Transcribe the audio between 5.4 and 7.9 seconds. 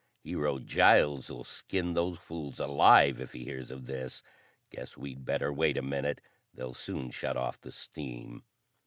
wait a minute: they'll soon shut off the